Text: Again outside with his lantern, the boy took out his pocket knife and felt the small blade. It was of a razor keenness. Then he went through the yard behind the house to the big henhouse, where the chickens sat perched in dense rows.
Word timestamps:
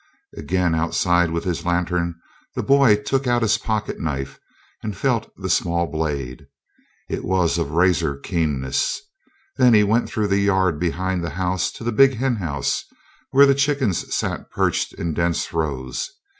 Again 0.35 0.73
outside 0.73 1.29
with 1.29 1.43
his 1.43 1.63
lantern, 1.63 2.19
the 2.55 2.63
boy 2.63 2.95
took 2.95 3.27
out 3.27 3.43
his 3.43 3.59
pocket 3.59 3.99
knife 3.99 4.39
and 4.81 4.97
felt 4.97 5.31
the 5.37 5.47
small 5.47 5.85
blade. 5.85 6.47
It 7.07 7.23
was 7.23 7.59
of 7.59 7.69
a 7.69 7.73
razor 7.75 8.17
keenness. 8.17 8.99
Then 9.57 9.75
he 9.75 9.83
went 9.83 10.09
through 10.09 10.29
the 10.29 10.39
yard 10.39 10.79
behind 10.79 11.23
the 11.23 11.29
house 11.29 11.71
to 11.73 11.83
the 11.83 11.91
big 11.91 12.15
henhouse, 12.15 12.83
where 13.29 13.45
the 13.45 13.53
chickens 13.53 14.11
sat 14.15 14.49
perched 14.49 14.93
in 14.93 15.13
dense 15.13 15.53
rows. 15.53 16.09